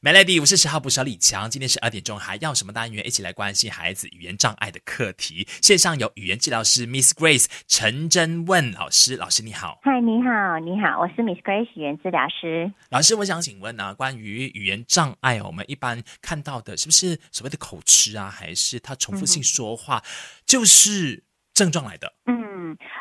[0.00, 1.50] Melody，我是十号捕手李强。
[1.50, 3.04] 今天十二点钟，还要什么单元？
[3.04, 5.44] 一起来关心孩子语言障碍的课题。
[5.60, 9.80] 线上有语言治疗师 Miss Grace 陈真问老师，老师你好。
[9.82, 12.72] 嗨，你好，你好，我是 Miss Grace 语言治疗师。
[12.90, 20.04] 老师，我想请问啊，关于语言障碍，我们一般看到的是不是所谓的口吃啊，还是他重复性说话，
[20.46, 22.14] 就是症状来的？
[22.26, 22.38] 嗯，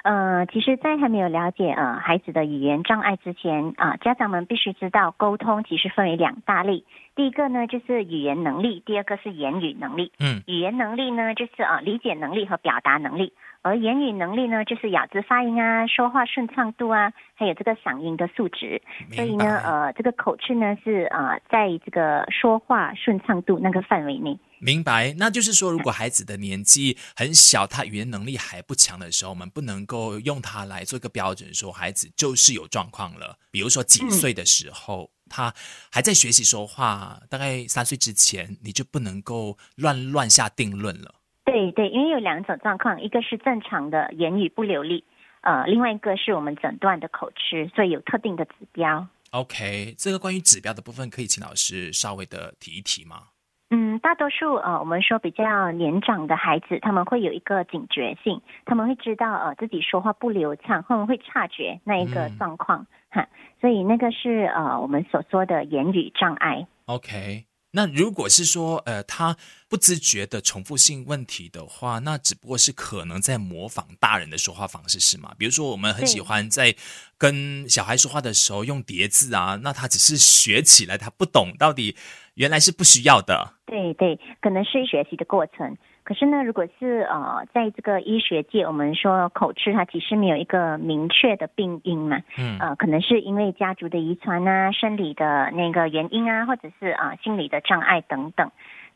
[0.04, 6.83] 呃，其实，在还没有了解呃孩子的语言障碍之前啊，家长们必须知道，沟通其实分为两大类。
[7.18, 10.11] 第一个呢，就是语言能力；第二个是言语能力。
[10.19, 13.33] 嗯，语言能力呢，就是啊理解能力和表达能力；
[13.64, 18.79] 而言语能力呢，就是咬字发音啊、说话顺畅度啊，还有这个嗓音的素质。
[19.15, 24.37] 所以呢，呃，这个口吃呢是啊，在这个说话顺畅度那个范围内。
[24.59, 33.38] 明白，那就是说，如果孩子的年纪很小，他语言能力还不强的时候，我们不能够用它来做一个标准，说孩子就是有状况了。
[33.50, 35.53] 比如说几岁的时候，他
[35.91, 41.16] 还在学习说话，大概三岁之前，你就不能够乱乱下定论了。
[41.45, 45.03] 对对，因为有两种状况，一个是正常的言语不流利，
[45.42, 49.08] 呃，另外一个是我们诊断的口吃，所以有特定的指标。
[49.31, 53.23] OK，这个关于指标的部分，可以请老师稍微的提一提吗？
[53.69, 63.27] 嗯，大多数呃，我们说比较年长的孩子，他们会有一个警觉性，他们会知道呃自己说话不流畅，他们会察觉那一个状况哈，
[63.61, 66.67] 所以那个是呃我们所说的言语障碍。
[66.86, 69.36] OK，那如果是说，呃，他
[69.69, 75.33] 不自觉的重复性问题的话，那只不过是可能在模仿大人的说话方式，是吗？
[75.38, 76.75] 比如说，我们很喜欢在
[77.17, 81.95] 跟小孩说话的时候用叠字啊，那他只是学起来，他不懂到底
[82.35, 83.55] 原来是不需要的。
[83.66, 85.78] 对对，可能是学习的过程。
[86.08, 98.50] 可是呢，如果是呃，在这个医学界，我们说口吃它其实没有一个明确的病因嘛，嗯呃，可能是因为家族的遗传啊、生理的那个原因啊，或者是啊、呃、心理的障碍等等，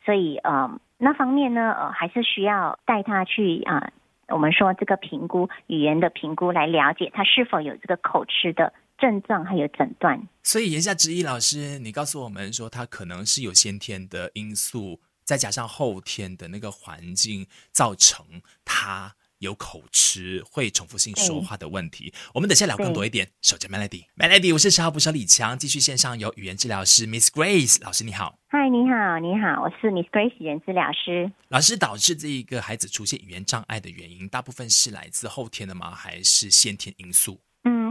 [0.06, 3.92] 所以呃那方面呢，呃还是需要带他去啊、
[4.30, 10.18] 我们说这个评估语言的评估来了解他是否有这个口吃的症状，还有诊断。
[10.44, 15.02] 所以言下之意，老师，你告诉我们说，他可能是有先天的因素。
[15.24, 18.26] 再加上后天的那个环境，造成
[18.66, 22.14] 他有口吃、会重复性说话的问题。
[22.34, 23.28] 我们等下聊更多一点。
[23.42, 28.38] 守着 Melody，Melody，我是十号捕手李强，继续线上有语言治疗师 Miss Grace 老师，你好。
[28.48, 31.32] 嗨，你好，你好，我是 Miss Grace 语言治疗师。
[31.48, 35.96] 老师，导致这一个孩子出现语言障碍的原因，大部分是来自后天的吗？
[35.96, 37.40] 还是先天因素？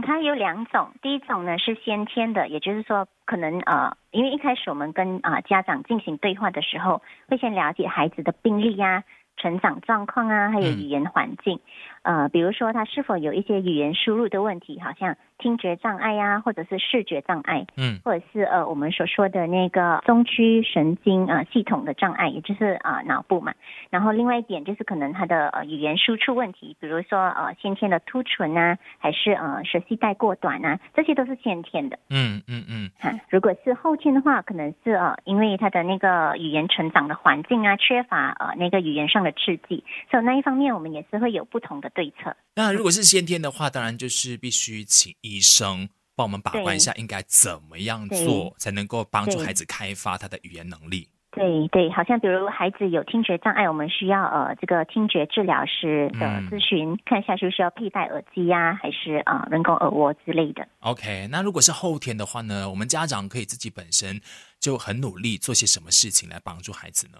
[0.01, 9.03] 嗯，它有两种，第一种呢是先天的，也就是说，可能呃，因为一开始我们跟啊、呃、家长进行对话的时候，会先了解孩子的病历呀、
[9.37, 11.59] 成长状况啊，还有语言环境，
[12.01, 23.53] 呃，比如说他是否有一些语言输入的问题，好像听觉障碍呀、或者是视觉障碍，嗯，或者是呃我们所说的那个中区神经呃系统的障碍，也就是啊、呃、脑部嘛。
[23.89, 31.97] 然后另外一点就是可能他的呃语言输出问题，比如说呃先天的凸唇啊，还是呃舌系带过短啊，这些都是先天的。
[32.09, 32.89] 嗯嗯嗯。
[32.99, 42.35] 哈，如果是后天的话，可能是呃因为他的那个语言成长的环境啊，缺乏呃那个语言上的刺激，所以那一方面我们也是会有不同的对策。
[42.53, 51.07] 那如果是先天的话，当然就是必须请医生帮我们把关一下，应该怎么样做才能够帮助孩子开发他的语言能力。
[51.33, 60.67] 对对，好像比如孩子有听觉障碍，我们需要呃这个听觉治疗师的咨询，嗯、看一下是不是要佩戴耳机呀、啊，还是啊、呃、人工耳蜗之类的。
[60.79, 64.19] OK，那如果是后天的话呢，我们家长可以自己本身
[64.59, 67.19] 就很努力做些什么事情来帮助孩子呢？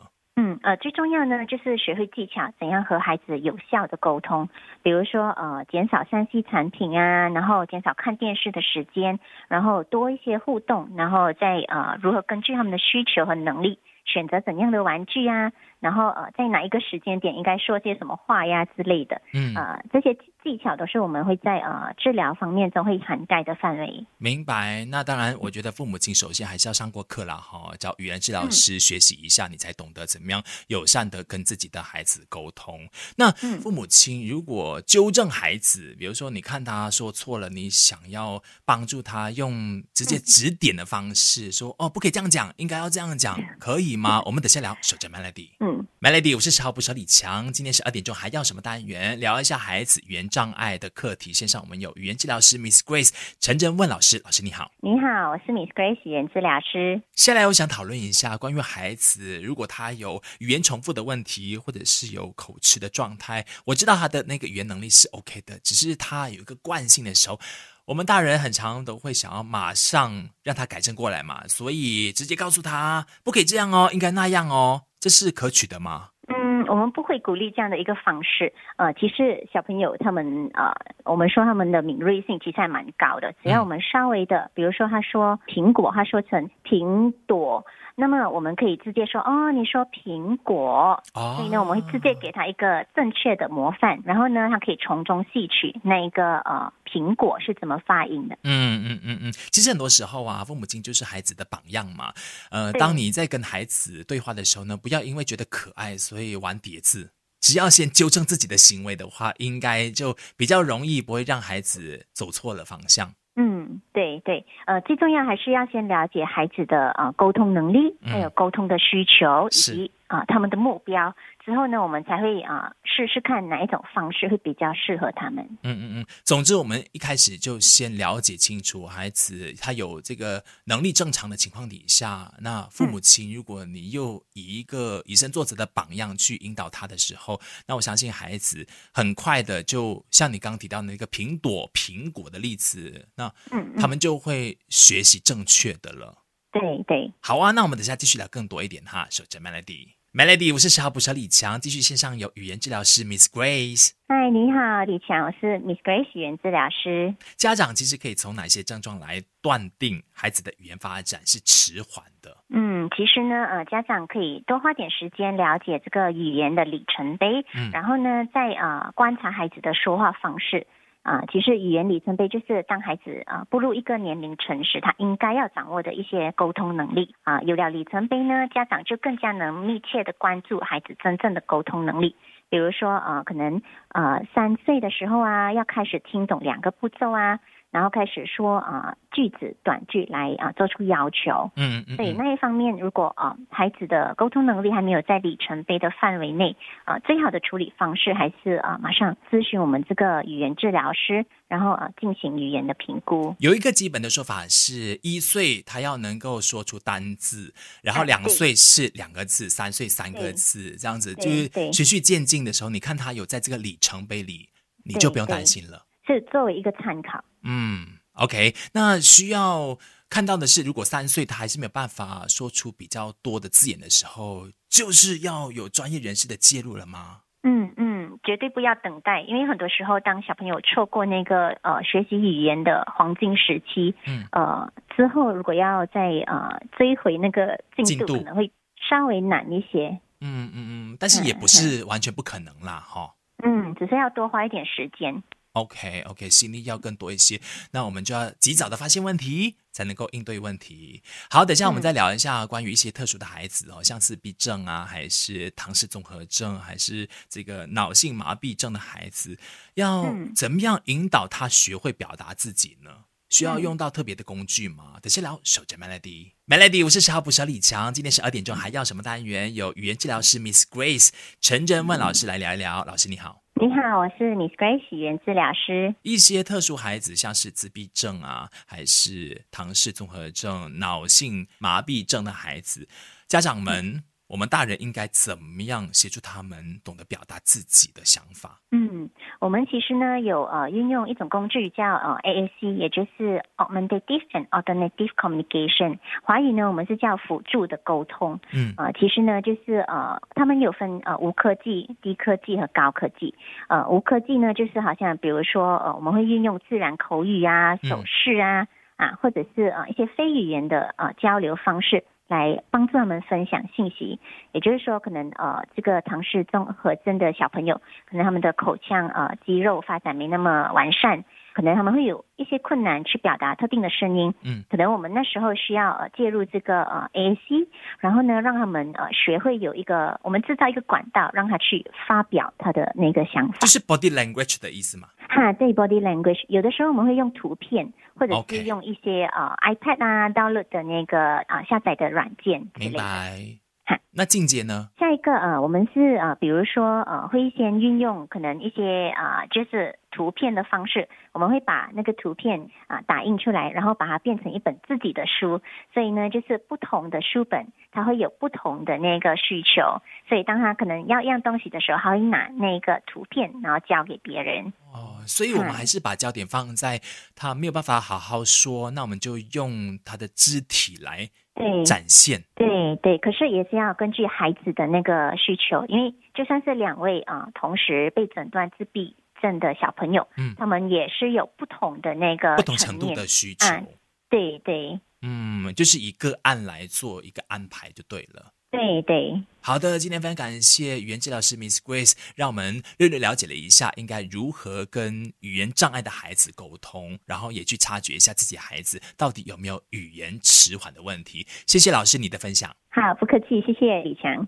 [0.64, 4.48] 呃，最重要呢就是学会技巧，怎样和孩子有效的沟通。
[4.84, 15.52] 比如说，呃，减少三 C 产品啊，然后减少看电视的时间，然后多一些互动，然后再呃，如何根据他们的需求和能力选择怎样的玩具啊，
[15.82, 19.20] 然后呃，在哪一个时间点应该说些什么话呀之类的。
[19.34, 24.06] 嗯，呃，这些技巧都是我们会在呃治疗方面中会涵盖的范围。
[24.20, 24.86] 明白。
[24.86, 32.88] 那当然，我觉得父母亲首先还是要上过课啦，哈，找语言治疗师学习一下，你才懂得怎么样友善的跟自己的孩子沟通。
[33.16, 44.22] 那父母亲如果纠正孩子，比如说你看他说错了，你想要帮助他用直接指点的方式说，哦，不可以这样讲，应该要这样讲，可以吗？
[44.26, 44.78] 我们等下聊。
[44.82, 47.52] 守着 Melody，嗯，Melody，我是十号捕手李强。
[47.52, 49.20] 今天十二点钟还要什么单元？
[49.20, 51.32] 聊一下孩子语言障碍的课题。
[51.32, 53.10] 线上我们有语言治疗师 Miss Grace
[53.40, 54.72] 陈真问老师，老师你好。
[54.82, 57.02] 你好，我是 Miss Grace 语言治疗师。
[57.16, 67.40] 下来我想讨论一下关于孩子，如果他有语言重复的问题，或者是有口吃的状态，我知道他的那个语言能力是 OK 的，只是他有一个惯性的时候，
[67.86, 76.10] 我们大人很常都会想要马上让他改正过来嘛，所以直接告诉他不可以这样哦，应该那样哦，这是可取的吗？
[76.28, 78.54] 嗯，我们不会鼓励这样的一个方式。
[78.78, 80.72] 呃，其实小朋友他们呃，
[81.04, 87.66] 我们说他们的敏锐性其实还蛮高的，只要我们稍微的，比如说他说苹果，他说成苹朵。
[87.96, 98.38] 那么我们可以直接说哦，你说苹果，所以呢，我们会直接给他一个正确的模范，然后呢，他可以从中吸取那一个呃苹果是怎么发音的。
[98.44, 102.14] 嗯嗯嗯嗯，其实很多时候啊，父母亲就是孩子的榜样嘛。
[102.50, 113.14] 呃，当你在跟孩子对话的时候呢，不要因为觉得可爱所以玩叠字，只要先纠正自己的行为的话，应该就比较容易不会让孩子走错了方向。
[113.36, 121.16] 嗯，对对，呃，最重要还是要先了解孩子的呃沟通能力，还有沟通的需求，以及啊他们的目标。
[121.44, 125.44] 之后呢，我们才会啊试试看哪一种方式会比较适合他们。
[125.64, 126.06] 嗯嗯嗯。
[126.24, 143.34] 总之，我们一开始就先了解清楚孩子他有这个能力正常的情况底下，那父母亲如果你又以一个以身作则的榜样去引导他的时候，那我相信孩子很快的就像你刚刚提到那个苹果苹果的例子，那
[143.80, 146.20] 他们就会学习正确的了。
[146.52, 147.12] 对对。
[147.22, 149.08] 好啊，那我们等下继续聊更多一点哈。
[149.10, 149.94] 守着 Melody。
[150.14, 153.92] Melody，我是十号捕蛇李强，继续线上有语言治疗师 Miss Grace。
[154.10, 157.16] 嗨，你好，李强，我是 Miss Grace 语言治疗师。
[157.38, 162.36] 家长其实可以从哪些症状来断定孩子的语言发展是迟缓的？
[162.50, 170.68] 嗯，其实呢，呃，家长可以多花点时间了解这个语言的里程碑，嗯，然后呢，再呃观察孩子的说话方式。
[171.04, 177.42] 啊，其实语言里程碑就是当孩子啊步入一个年龄层时，他应该要掌握的一些沟通能力啊。
[177.42, 182.16] 有了里程碑呢，家长就更加能密切的关注孩子真正的沟通能力。
[182.50, 187.40] 比如说啊，可能呃三岁的时候啊，要开始听懂两个步骤啊。
[187.72, 203.36] 然后开始说啊句子短句来啊做出要求，嗯嗯，所以那一方面，如果啊孩子的沟通能力还没有在里程碑的范围内啊，最好的处理方式还是啊马上咨询我们这个语言治疗师，然后啊进行语言的评估。
[203.40, 211.16] 有一个基本的说法是一岁他要能够说出单字，然后两岁是两个字，三岁三个字，这样子。
[211.16, 214.50] 就是循序渐进的时候，你看他有在这个里程碑里，
[214.84, 215.86] 你就不用担心了。
[216.06, 217.24] 是作为一个参考。
[217.44, 219.78] 嗯，OK，那需要
[220.10, 227.22] 看到的是，如果三岁他还是没有办法说出比较多的字眼的时候，就是要有专业人士的介入了吗？
[227.44, 238.52] 嗯嗯，绝对不要等待，因为很多时候当小朋友错过那个呃学习语言的黄金时期，嗯呃之后如果要再呃追回那个进度，可能会
[238.88, 240.00] 稍微难一些。
[240.20, 243.12] 嗯嗯嗯，但是也不是完全不可能啦，哈。
[243.44, 245.24] 嗯，只是要多花一点时间。
[245.54, 251.04] OK，OK，心力要更多一些，那我们就要及早的发现问题，才能够应对问题。
[251.30, 259.38] 好，等下我们再聊一下关于一些特殊的孩子哦，像自闭症啊，还是唐氏综合症，还是这个脑性麻痹症的孩子，
[259.74, 262.90] 要怎么样引导他学会表达自己呢？
[263.30, 265.00] 需要用到特别的工具吗？
[265.02, 269.54] 等下聊，守着 Melody，Melody，我是十号捕蛇李强，今天十二点钟还要什么单元？
[269.54, 271.10] 有语言治疗师 Miss Grace
[271.40, 273.41] 陈真问老师来聊一聊，老师你好。
[273.62, 275.94] 你好，我是 Miss Grace 语言治疗师。
[276.02, 282.88] 一些特殊孩子，像是自闭症啊，还是唐氏综合症、脑性麻痹症的孩子，
[283.28, 284.04] 家长们。
[284.26, 288.62] 我们大人应该怎么样协助他们懂得表达自己的想法？
[288.72, 289.10] 嗯，
[289.42, 295.98] 我们其实呢有呃运用一种工具叫呃 AAC，也就是 Augmentative and Alternative Communication。
[296.22, 298.40] 华语呢我们是叫辅助的沟通。
[298.54, 303.34] 嗯，啊，其实呢就是呃他们有分呃无科技、低科技和高科技。
[303.68, 308.68] 呃，无科技呢就是好像比如说呃我们会运用自然口语啊、手势啊
[308.98, 312.04] 啊，或者是呃一些非语言的呃交流方式。
[312.32, 314.18] 来帮助他们分享信息，
[314.54, 324.34] 也就是说，可能呃，这个唐氏综合征的小朋友，可能他们的口腔呃肌肉发展没那么完善，可能他们会有一些困难去表达特定的声音。
[324.44, 327.68] 嗯，可能我们那时候需要呃介入这个呃 AAC，
[328.00, 333.58] 然后呢，让他们呃学会有一个我们制造一个管道，让他去发表他的那个想法。
[333.60, 335.10] 就是 body language 的意思吗？
[335.34, 342.68] 哈，对 body language，有的时候我们会用图片，或者是用一些呃 iPad 啊 download 的那个啊下载的软件。
[342.76, 343.40] 明白。
[343.86, 344.90] 哈，那境界呢？
[345.00, 355.62] 下一个呃，我们是呃，比如说呃，会先运用可能一些啊，就是图片的方式，我们会把那个图片啊打印出来，然后把它变成一本自己的书。
[355.94, 360.02] 所以呢，就是不同的书本，它会有不同的那个需求。
[360.30, 364.72] 所以当他可能要一样东西的时候，他会拿那个图片，然后交给别人。
[364.94, 367.02] 哦，所以我们还是把焦点放在
[367.36, 371.30] 他没有办法好好说，那我们就用他的肢体来
[371.62, 372.44] 对展现。
[372.56, 383.88] 对对，可是也是要根据孩子的那个需求，因为就算是两位啊同时被诊断自闭症的小朋友，嗯他们也是有不同的那个不同程度的需求，嗯
[384.30, 388.52] 对对嗯，就是以个案来做一个安排就对了。
[388.72, 401.46] 对对，好的，今天非常感谢语言治疗师 Miss Grace，让我们略略了解了一下应该如何跟语言障碍的孩子沟通，然后也去察觉一下自己孩子到底有没有语言迟缓的问题。
[401.68, 402.74] 谢谢老师你的分享。
[402.90, 404.48] 好，不客气，谢谢李强。